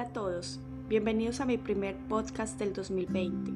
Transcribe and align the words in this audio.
Hola 0.00 0.08
a 0.08 0.12
todos, 0.14 0.60
bienvenidos 0.88 1.42
a 1.42 1.44
mi 1.44 1.58
primer 1.58 1.94
podcast 2.08 2.58
del 2.58 2.72
2020. 2.72 3.52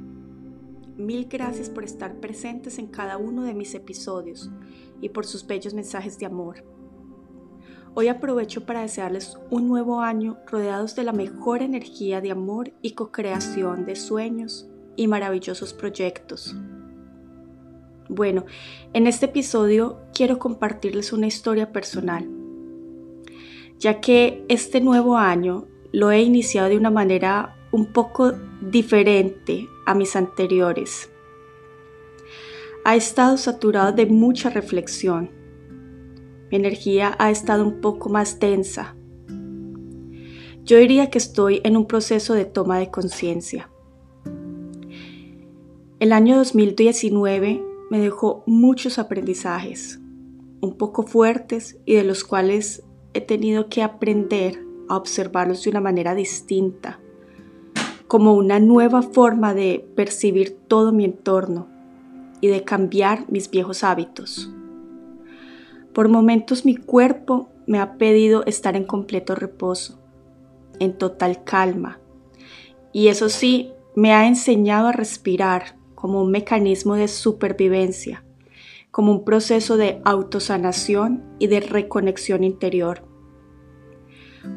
Mil 0.99 1.27
gracias 1.27 1.71
por 1.71 1.85
estar 1.85 2.21
presentes 2.21 2.79
en 2.79 2.89
cada 2.89 3.17
uno 3.17 3.45
de 3.45 3.55
mis 3.55 3.75
episodios 3.75 4.51
y 5.01 5.09
por 5.09 5.25
sus 5.25 5.47
bellos 5.47 5.73
mensajes 5.73 6.19
de 6.19 6.27
amor. 6.27 6.63
Hoy 7.95 8.09
aprovecho 8.09 8.67
para 8.67 8.83
desearles 8.83 9.39
un 9.49 9.69
nuevo 9.69 10.03
año 10.03 10.37
rodeados 10.47 10.95
de 10.95 11.05
la 11.05 11.15
mejor 11.15 11.63
energía 11.63 12.21
de 12.21 12.33
amor 12.33 12.75
y 12.83 12.91
co-creación 12.91 13.87
de 13.87 13.97
sueños 13.97 14.69
y 14.97 15.09
maravillosos 15.09 15.73
proyectos. 15.73 16.55
Bueno, 18.11 18.45
en 18.93 19.07
este 19.07 19.25
episodio 19.25 20.03
quiero 20.13 20.39
compartirles 20.39 21.15
una 21.15 21.27
historia 21.27 21.73
personal, 21.73 22.29
ya 23.79 24.03
que 24.03 24.45
este 24.49 24.83
nuevo 24.83 25.17
año 25.17 25.69
lo 25.95 26.11
he 26.11 26.23
iniciado 26.23 26.71
de 26.71 26.77
una 26.77 26.91
manera 26.91 27.55
un 27.71 27.87
poco 27.87 28.33
diferente 28.61 29.69
a 29.87 29.95
mis 29.95 30.17
anteriores. 30.17 31.09
Ha 32.85 32.97
estado 32.97 33.37
saturado 33.37 33.93
de 33.93 34.07
mucha 34.07 34.51
reflexión. 34.51 35.31
Mi 36.51 36.57
energía 36.57 37.15
ha 37.21 37.31
estado 37.31 37.65
un 37.65 37.81
poco 37.81 38.09
más 38.09 38.41
densa. 38.41 38.97
Yo 40.65 40.79
diría 40.79 41.11
que 41.11 41.19
estoy 41.19 41.61
en 41.63 41.77
un 41.77 41.87
proceso 41.87 42.35
de 42.35 42.45
toma 42.45 42.81
de 42.81 42.91
conciencia. 42.91 43.71
El 46.01 46.13
año 46.13 46.37
2019 46.39 47.63
me 47.93 48.01
dejó 48.01 48.43
muchos 48.49 48.99
aprendizajes, 48.99 50.01
un 50.61 50.77
poco 50.77 51.05
fuertes 51.05 51.79
y 51.87 51.95
de 51.95 52.03
los 52.03 52.25
cuales 52.25 52.83
he 53.13 53.21
tenido 53.21 53.69
que 53.69 53.85
aprender 53.85 54.64
a 54.89 54.97
observarlos 54.97 55.65
de 55.65 55.71
una 55.71 55.81
manera 55.81 56.15
distinta, 56.15 57.01
como 58.09 58.35
una 58.35 58.59
nueva 58.59 59.03
forma 59.03 59.55
de 59.55 59.87
percibir 59.97 60.57
todo 60.69 60.93
mi 60.93 61.05
entorno 61.05 61.69
y 62.41 62.49
de 62.49 62.63
cambiar 62.63 63.25
mis 63.31 63.51
viejos 63.51 63.85
hábitos. 63.85 64.53
Por 65.93 66.09
momentos 66.09 66.65
mi 66.65 66.77
cuerpo 66.77 67.49
me 67.67 67.81
ha 67.81 67.97
pedido 67.99 68.45
estar 68.47 68.77
en 68.77 68.85
completo 68.85 69.35
reposo, 69.35 69.99
en 70.81 70.99
total 70.99 71.45
calma, 71.45 71.99
y 72.93 73.09
eso 73.09 73.29
sí, 73.29 73.73
me 73.97 74.13
ha 74.13 74.27
enseñado 74.27 74.89
a 74.89 74.93
respirar 74.93 75.77
como 75.95 76.23
un 76.23 76.31
mecanismo 76.31 76.95
de 76.95 77.09
supervivencia, 77.09 78.25
como 78.91 79.11
un 79.11 79.25
proceso 79.25 79.77
de 79.77 80.01
autosanación 80.05 81.25
y 81.39 81.49
de 81.49 81.61
reconexión 81.61 82.45
interior. 82.45 83.03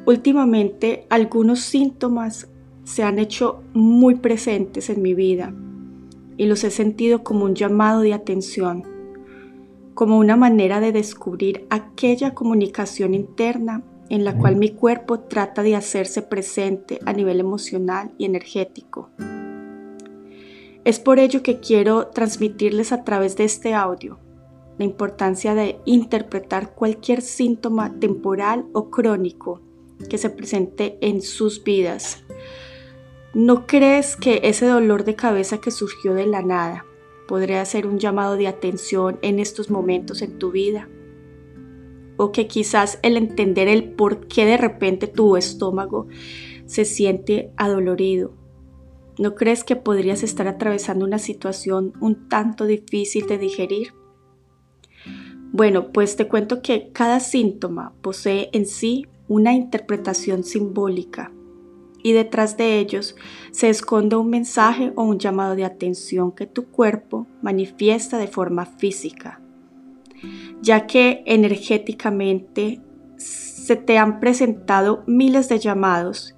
Últimamente 0.06 1.06
algunos 1.10 1.60
síntomas 1.60 2.50
se 2.84 3.04
han 3.04 3.20
hecho 3.20 3.64
muy 3.74 4.16
presentes 4.16 4.90
en 4.90 5.02
mi 5.02 5.14
vida 5.14 5.54
y 6.38 6.46
los 6.46 6.64
he 6.64 6.72
sentido 6.72 7.24
como 7.24 7.46
un 7.46 7.56
llamado 7.56 8.02
de 8.02 8.14
atención, 8.14 8.84
como 9.94 10.18
una 10.18 10.38
manera 10.38 10.80
de 10.80 10.92
descubrir 10.92 11.66
aquella 11.70 12.34
comunicación 12.34 13.14
interna 13.14 13.84
en 14.10 14.24
la 14.24 14.38
cual 14.38 14.56
mi 14.56 14.70
cuerpo 14.70 15.20
trata 15.20 15.64
de 15.64 15.76
hacerse 15.76 16.22
presente 16.22 17.00
a 17.06 17.12
nivel 17.12 17.40
emocional 17.40 18.12
y 18.18 18.26
energético. 18.26 19.10
Es 20.86 21.00
por 21.00 21.20
ello 21.20 21.44
que 21.44 21.60
quiero 21.60 22.08
transmitirles 22.08 22.94
a 22.94 23.04
través 23.04 23.36
de 23.36 23.44
este 23.44 23.74
audio 23.74 24.20
la 24.78 24.86
importancia 24.86 25.56
de 25.56 25.80
interpretar 25.86 26.74
cualquier 26.74 27.22
síntoma 27.22 28.00
temporal 28.00 28.68
o 28.74 28.90
crónico 28.90 29.62
que 30.10 30.18
se 30.18 30.30
presente 30.30 30.98
en 31.02 31.22
sus 31.22 31.64
vidas. 31.64 32.24
¿No 33.34 33.68
crees 33.68 34.16
que 34.16 34.42
ese 34.44 34.66
dolor 34.66 35.04
de 35.04 35.16
cabeza 35.16 35.60
que 35.60 35.72
surgió 35.72 36.14
de 36.14 36.26
la 36.26 36.42
nada 36.42 36.86
podría 37.28 37.64
ser 37.66 37.86
un 37.86 38.00
llamado 38.00 38.38
de 38.38 38.48
atención 38.48 39.20
en 39.22 39.40
estos 39.40 39.70
momentos 39.70 40.22
en 40.22 40.40
tu 40.40 40.52
vida? 40.52 40.90
O 42.18 42.32
que 42.32 42.48
quizás 42.48 43.00
el 43.04 43.18
entender 43.18 43.68
el 43.68 43.92
por 43.92 44.28
qué 44.28 44.46
de 44.46 44.58
repente 44.58 45.08
tu 45.08 45.38
estómago 45.38 46.08
se 46.66 46.86
siente 46.86 47.52
adolorido. 47.58 48.34
¿No 49.20 49.36
crees 49.36 49.64
que 49.64 49.76
podrías 49.76 50.24
estar 50.24 50.48
atravesando 50.48 51.06
una 51.06 51.20
situación 51.20 51.94
un 52.02 52.30
tanto 52.30 52.66
difícil 52.66 53.28
de 53.28 53.38
digerir? 53.38 53.94
Bueno, 55.52 55.92
pues 55.92 56.16
te 56.16 56.28
cuento 56.28 56.62
que 56.62 56.92
cada 56.92 57.20
síntoma 57.20 57.94
posee 58.02 58.50
en 58.54 58.66
sí 58.66 59.08
una 59.28 59.54
interpretación 59.54 60.44
simbólica 60.44 61.32
y 62.04 62.14
detrás 62.14 62.58
de 62.58 62.80
ellos 62.80 63.16
se 63.52 63.70
esconde 63.70 64.16
un 64.16 64.30
mensaje 64.30 64.94
o 64.96 65.04
un 65.04 65.20
llamado 65.20 65.56
de 65.56 65.66
atención 65.66 66.32
que 66.32 66.46
tu 66.46 66.68
cuerpo 66.68 67.28
manifiesta 67.42 68.18
de 68.18 68.28
forma 68.28 68.66
física, 68.66 69.42
ya 70.62 70.88
que 70.88 71.24
energéticamente 71.26 72.82
se 73.18 73.76
te 73.76 73.98
han 73.98 74.20
presentado 74.20 75.04
miles 75.08 75.50
de 75.50 75.60
llamados 75.60 76.36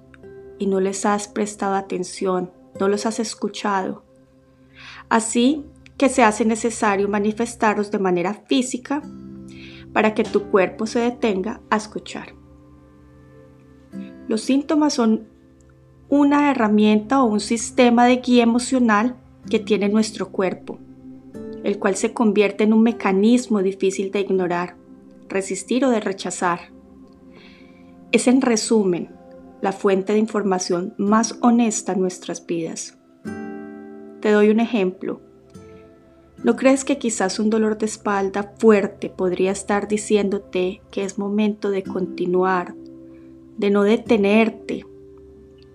y 0.58 0.66
no 0.66 0.80
les 0.80 1.06
has 1.06 1.28
prestado 1.28 1.74
atención, 1.74 2.50
no 2.78 2.88
los 2.88 3.06
has 3.06 3.20
escuchado. 3.20 4.04
Así 5.08 5.64
que 5.96 6.08
se 6.08 6.22
hace 6.22 6.44
necesario 6.44 7.08
manifestarlos 7.08 7.90
de 7.90 7.98
manera 7.98 8.34
física 8.34 9.02
para 9.92 10.14
que 10.14 10.24
tu 10.24 10.50
cuerpo 10.50 10.86
se 10.86 11.00
detenga 11.00 11.60
a 11.70 11.76
escuchar. 11.76 12.39
Los 14.30 14.42
síntomas 14.42 14.92
son 14.92 15.26
una 16.08 16.52
herramienta 16.52 17.20
o 17.20 17.26
un 17.26 17.40
sistema 17.40 18.06
de 18.06 18.18
guía 18.18 18.44
emocional 18.44 19.16
que 19.50 19.58
tiene 19.58 19.88
nuestro 19.88 20.30
cuerpo, 20.30 20.78
el 21.64 21.80
cual 21.80 21.96
se 21.96 22.12
convierte 22.12 22.62
en 22.62 22.72
un 22.72 22.84
mecanismo 22.84 23.60
difícil 23.60 24.12
de 24.12 24.20
ignorar, 24.20 24.76
resistir 25.28 25.84
o 25.84 25.90
de 25.90 25.98
rechazar. 25.98 26.60
Es 28.12 28.28
en 28.28 28.40
resumen 28.40 29.10
la 29.62 29.72
fuente 29.72 30.12
de 30.12 30.20
información 30.20 30.94
más 30.96 31.36
honesta 31.40 31.94
en 31.94 32.00
nuestras 32.00 32.46
vidas. 32.46 32.96
Te 34.20 34.30
doy 34.30 34.50
un 34.50 34.60
ejemplo. 34.60 35.20
¿No 36.44 36.54
crees 36.54 36.84
que 36.84 36.98
quizás 36.98 37.40
un 37.40 37.50
dolor 37.50 37.78
de 37.78 37.86
espalda 37.86 38.54
fuerte 38.60 39.10
podría 39.10 39.50
estar 39.50 39.88
diciéndote 39.88 40.82
que 40.92 41.02
es 41.02 41.18
momento 41.18 41.72
de 41.72 41.82
continuar, 41.82 42.76
de 43.60 43.68
no 43.68 43.82
detenerte, 43.82 44.86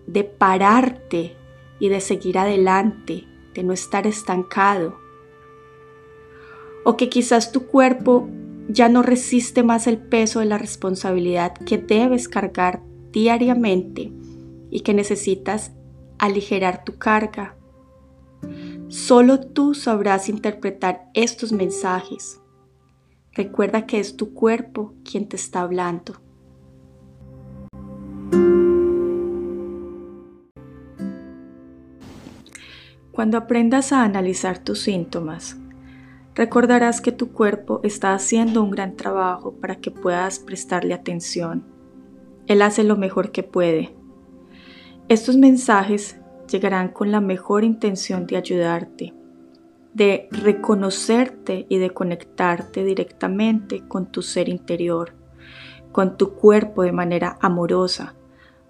de 0.07 0.23
pararte 0.23 1.35
y 1.77 1.89
de 1.89 2.01
seguir 2.01 2.39
adelante, 2.39 3.27
de 3.53 3.61
no 3.61 3.73
estar 3.73 4.07
estancado. 4.07 4.97
O 6.83 6.97
que 6.97 7.09
quizás 7.09 7.51
tu 7.51 7.67
cuerpo 7.67 8.27
ya 8.67 8.89
no 8.89 9.03
resiste 9.03 9.61
más 9.61 9.85
el 9.85 9.99
peso 9.99 10.39
de 10.39 10.47
la 10.47 10.57
responsabilidad 10.57 11.53
que 11.53 11.77
debes 11.77 12.27
cargar 12.27 12.81
diariamente 13.11 14.11
y 14.71 14.79
que 14.79 14.95
necesitas 14.95 15.71
aligerar 16.17 16.85
tu 16.85 16.97
carga. 16.97 17.55
Solo 18.87 19.41
tú 19.41 19.75
sabrás 19.75 20.27
interpretar 20.27 21.07
estos 21.13 21.51
mensajes. 21.51 22.41
Recuerda 23.31 23.85
que 23.85 23.99
es 23.99 24.17
tu 24.17 24.33
cuerpo 24.33 24.95
quien 25.03 25.29
te 25.29 25.35
está 25.35 25.61
hablando. 25.61 26.24
Cuando 33.15 33.37
aprendas 33.37 33.93
a 33.93 34.03
analizar 34.03 34.59
tus 34.59 34.81
síntomas, 34.81 35.55
recordarás 36.33 36.99
que 36.99 37.13
tu 37.13 37.31
cuerpo 37.31 37.79
está 37.81 38.13
haciendo 38.13 38.61
un 38.61 38.71
gran 38.71 38.97
trabajo 38.97 39.53
para 39.53 39.77
que 39.77 39.89
puedas 39.89 40.39
prestarle 40.39 40.93
atención. 40.93 41.63
Él 42.47 42.61
hace 42.61 42.83
lo 42.83 42.97
mejor 42.97 43.31
que 43.31 43.41
puede. 43.41 43.95
Estos 45.07 45.37
mensajes 45.37 46.19
llegarán 46.51 46.89
con 46.89 47.13
la 47.13 47.21
mejor 47.21 47.63
intención 47.63 48.27
de 48.27 48.35
ayudarte, 48.35 49.13
de 49.93 50.27
reconocerte 50.31 51.67
y 51.69 51.77
de 51.77 51.91
conectarte 51.91 52.83
directamente 52.83 53.87
con 53.87 54.07
tu 54.07 54.23
ser 54.23 54.49
interior, 54.49 55.13
con 55.93 56.17
tu 56.17 56.33
cuerpo 56.33 56.83
de 56.83 56.91
manera 56.91 57.37
amorosa, 57.39 58.13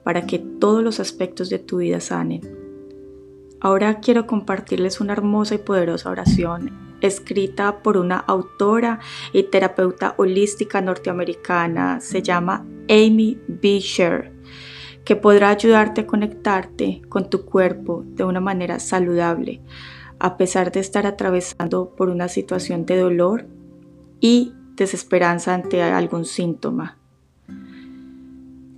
para 0.04 0.28
que 0.28 0.38
todos 0.38 0.84
los 0.84 1.00
aspectos 1.00 1.50
de 1.50 1.58
tu 1.58 1.78
vida 1.78 2.00
sanen. 2.00 2.65
Ahora 3.62 4.00
quiero 4.00 4.28
compartirles 4.28 5.00
una 5.00 5.14
hermosa 5.14 5.56
y 5.56 5.60
poderosa 5.60 6.10
oración 6.10 6.86
escrita 7.02 7.80
por 7.80 7.98
una 7.98 8.18
autora 8.18 9.00
y 9.34 9.44
terapeuta 9.44 10.16
holística 10.18 10.82
norteamericana. 10.82 12.00
Se 12.02 12.22
llama 12.22 12.66
Amy 12.90 13.40
Bisher, 13.48 14.32
que 15.04 15.16
podrá 15.16 15.50
ayudarte 15.50 16.02
a 16.02 16.08
conectarte 16.08 17.02
con 17.10 17.30
tu 17.30 17.46
cuerpo 17.46 18.04
de 18.06 18.24
una 18.24 18.40
manera 18.40 18.80
saludable, 18.80 19.62
a 20.20 20.38
pesar 20.38 20.72
de 20.72 20.80
estar 20.80 21.06
atravesando 21.06 21.94
por 21.96 22.10
una 22.10 22.28
situación 22.28 22.86
de 22.86 22.98
dolor 22.98 23.48
y 24.20 24.54
desesperanza 24.76 25.54
ante 25.54 25.82
algún 25.84 26.26
síntoma. 26.26 26.98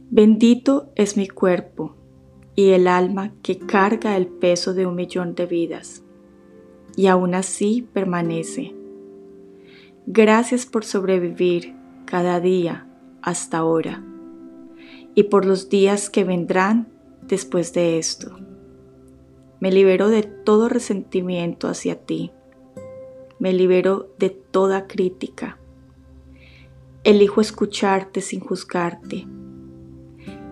Bendito 0.09 0.91
es 0.95 1.17
mi 1.17 1.27
cuerpo 1.27 1.96
y 2.57 2.71
el 2.71 2.87
alma 2.87 3.33
que 3.43 3.59
carga 3.59 4.17
el 4.17 4.25
peso 4.25 4.73
de 4.73 4.87
un 4.87 4.95
millón 4.95 5.35
de 5.35 5.45
vidas 5.45 6.03
y 6.95 7.05
aún 7.05 7.35
así 7.35 7.87
permanece. 7.93 8.73
Gracias 10.07 10.65
por 10.65 10.83
sobrevivir 10.83 11.75
cada 12.05 12.39
día 12.39 12.87
hasta 13.21 13.59
ahora 13.59 14.03
y 15.13 15.23
por 15.23 15.45
los 15.45 15.69
días 15.69 16.09
que 16.09 16.23
vendrán 16.23 16.87
después 17.21 17.73
de 17.73 17.99
esto. 17.99 18.35
Me 19.59 19.71
libero 19.71 20.09
de 20.09 20.23
todo 20.23 20.67
resentimiento 20.67 21.67
hacia 21.67 22.05
ti. 22.05 22.31
Me 23.37 23.53
libero 23.53 24.15
de 24.17 24.31
toda 24.31 24.87
crítica. 24.87 25.59
Elijo 27.03 27.39
escucharte 27.39 28.21
sin 28.21 28.39
juzgarte. 28.39 29.27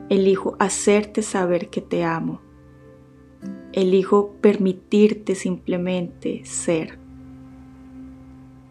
Elijo 0.09 0.55
hacerte 0.59 1.21
saber 1.23 1.69
que 1.69 1.81
te 1.81 2.03
amo. 2.03 2.41
Elijo 3.73 4.35
permitirte 4.39 5.33
simplemente 5.35 6.45
ser. 6.45 6.99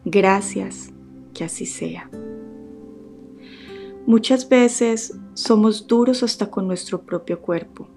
Gracias, 0.04 0.92
que 1.32 1.44
así 1.44 1.66
sea. 1.66 2.08
Muchas 4.06 4.48
veces 4.48 5.18
somos 5.32 5.86
duros 5.86 6.22
hasta 6.22 6.50
con 6.50 6.66
nuestro 6.68 7.02
propio 7.02 7.40
cuerpo. 7.40 7.88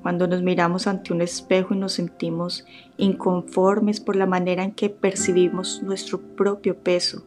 Cuando 0.00 0.26
nos 0.26 0.42
miramos 0.42 0.86
ante 0.86 1.12
un 1.12 1.20
espejo 1.20 1.74
y 1.74 1.76
nos 1.76 1.92
sentimos 1.92 2.64
inconformes 2.96 4.00
por 4.00 4.16
la 4.16 4.26
manera 4.26 4.62
en 4.62 4.72
que 4.72 4.88
percibimos 4.88 5.82
nuestro 5.82 6.20
propio 6.34 6.78
peso 6.78 7.24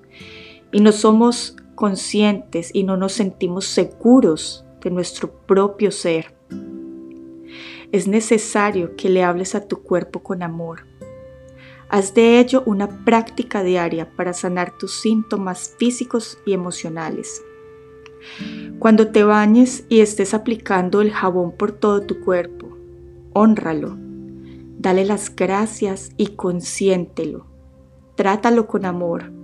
y 0.72 0.80
no 0.80 0.92
somos 0.92 1.58
conscientes 1.76 2.72
y 2.74 2.84
no 2.84 2.98
nos 2.98 3.12
sentimos 3.12 3.66
seguros 3.66 4.66
de 4.82 4.92
nuestro 4.92 5.32
propio 5.46 5.92
ser. 5.92 6.36
Es 7.92 8.08
necesario 8.08 8.96
que 8.96 9.10
le 9.10 9.24
hables 9.24 9.56
a 9.56 9.68
tu 9.68 9.84
cuerpo 9.84 10.24
con 10.24 10.44
amor. 10.44 10.86
Haz 11.90 12.14
de 12.14 12.40
ello 12.40 12.64
una 12.66 13.04
práctica 13.04 13.64
diaria 13.64 14.10
para 14.16 14.34
sanar 14.34 14.78
tus 14.78 15.02
síntomas 15.02 15.76
físicos 15.78 16.38
y 16.46 16.54
emocionales. 16.54 17.44
Cuando 18.80 19.10
te 19.10 19.24
bañes 19.24 19.84
y 19.90 20.00
estés 20.00 20.34
aplicando 20.34 21.02
el 21.02 21.12
jabón 21.12 21.52
por 21.52 21.74
todo 21.74 22.02
tu 22.02 22.22
cuerpo, 22.22 22.78
honralo, 23.34 23.98
dale 24.78 25.06
las 25.06 25.36
gracias 25.36 26.12
y 26.18 26.28
consiéntelo. 26.28 27.46
Trátalo 28.16 28.68
con 28.68 28.86
amor. 28.86 29.41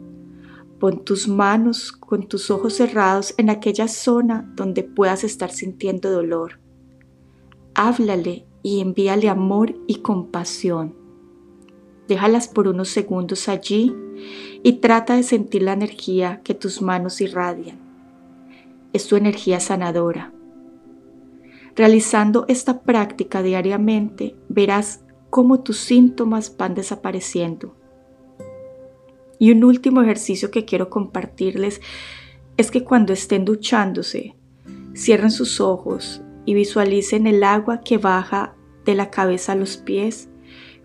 Pon 0.80 1.04
tus 1.04 1.28
manos 1.28 1.92
con 1.92 2.28
tus 2.28 2.52
ojos 2.52 2.76
cerrados 2.76 3.34
en 3.38 3.50
aquella 3.50 3.88
zona 3.88 4.52
donde 4.56 4.84
puedas 4.84 5.24
estar 5.24 5.52
sintiendo 5.52 6.12
dolor. 6.12 6.60
Háblale 7.74 8.46
y 8.64 8.82
envíale 8.82 9.30
amor 9.30 9.76
y 9.88 9.96
compasión. 10.02 10.96
Déjalas 12.08 12.48
por 12.48 12.68
unos 12.68 12.90
segundos 12.90 13.50
allí 13.50 13.96
y 14.64 14.74
trata 14.74 15.16
de 15.16 15.24
sentir 15.24 15.64
la 15.64 15.74
energía 15.74 16.42
que 16.44 16.54
tus 16.54 16.82
manos 16.82 17.22
irradian 17.22 17.88
es 18.98 19.08
tu 19.08 19.16
energía 19.16 19.60
sanadora. 19.60 20.34
Realizando 21.76 22.46
esta 22.48 22.82
práctica 22.82 23.44
diariamente, 23.44 24.36
verás 24.50 25.04
cómo 25.30 25.62
tus 25.62 25.78
síntomas 25.78 26.58
van 26.58 26.74
desapareciendo. 26.74 27.77
Y 29.40 29.52
un 29.52 29.64
último 29.64 30.02
ejercicio 30.02 30.52
que 30.52 30.66
quiero 30.66 30.90
compartirles 30.90 31.82
es 32.58 32.72
que 32.72 32.84
cuando 32.84 33.14
estén 33.14 33.46
duchándose, 33.46 34.36
cierren 34.96 35.32
sus 35.32 35.62
ojos 35.62 36.22
y 36.46 36.54
visualicen 36.54 37.28
el 37.28 37.44
agua 37.44 37.82
que 37.82 37.98
baja 37.98 38.56
de 38.86 38.96
la 38.96 39.12
cabeza 39.12 39.52
a 39.52 39.56
los 39.56 39.78
pies 39.78 40.30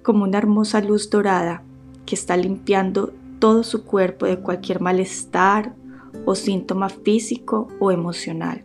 como 0.02 0.24
una 0.24 0.38
hermosa 0.38 0.80
luz 0.80 1.08
dorada 1.08 1.62
que 2.04 2.14
está 2.14 2.36
limpiando 2.36 3.12
todo 3.38 3.62
su 3.62 3.84
cuerpo 3.84 4.26
de 4.26 4.38
cualquier 4.38 4.80
malestar 4.80 5.74
o 6.24 6.34
síntoma 6.34 6.88
físico 6.88 7.68
o 7.80 7.90
emocional. 7.90 8.64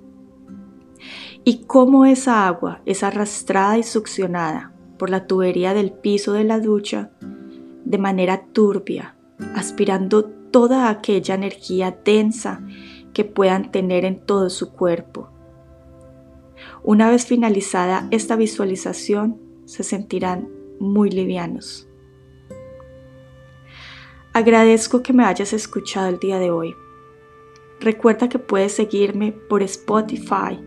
Y 1.44 1.64
cómo 1.66 2.06
esa 2.06 2.48
agua 2.48 2.82
es 2.86 3.04
arrastrada 3.04 3.78
y 3.78 3.84
succionada 3.84 4.74
por 4.98 5.10
la 5.10 5.28
tubería 5.28 5.74
del 5.74 5.92
piso 5.92 6.34
de 6.34 6.44
la 6.44 6.60
ducha 6.60 7.12
de 7.86 7.98
manera 7.98 8.46
turbia, 8.52 9.17
aspirando 9.56 10.26
toda 10.26 10.90
aquella 10.90 11.36
energía 11.36 11.98
densa 12.04 12.62
que 13.14 13.26
puedan 13.26 13.72
tener 13.72 14.06
en 14.06 14.20
todo 14.20 14.50
su 14.50 14.74
cuerpo. 14.74 15.30
Una 16.84 17.10
vez 17.10 17.26
finalizada 17.26 18.08
esta 18.12 18.36
visualización, 18.36 19.40
se 19.66 19.84
sentirán 19.84 20.50
muy 20.80 21.10
livianos. 21.10 21.88
Agradezco 24.34 25.02
que 25.02 25.14
me 25.14 25.26
hayas 25.26 25.52
escuchado 25.54 26.10
el 26.10 26.20
día 26.20 26.38
de 26.38 26.52
hoy. 26.52 26.76
Recuerda 27.80 28.30
que 28.30 28.40
puedes 28.40 28.72
seguirme 28.72 29.32
por 29.32 29.64
Spotify 29.64 30.60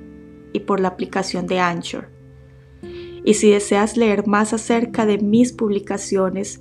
y 0.53 0.61
por 0.61 0.81
la 0.81 0.89
aplicación 0.89 1.47
de 1.47 1.61
Anchor. 1.61 2.09
Y 3.25 3.35
si 3.35 3.51
deseas 3.51 3.97
leer 3.97 4.27
más 4.27 4.53
acerca 4.53 5.07
de 5.07 5.19
mis 5.19 5.53
publicaciones, 5.53 6.61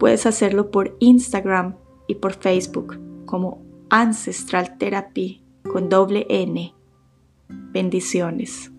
puedes 0.00 0.24
hacerlo 0.24 0.70
por 0.70 0.96
Instagram 0.98 1.76
y 2.08 2.16
por 2.16 2.32
Facebook 2.32 2.98
como 3.26 3.62
Ancestral 3.90 4.78
Therapy 4.78 5.44
con 5.70 5.90
doble 5.90 6.26
N. 6.30 6.74
Bendiciones. 7.48 8.72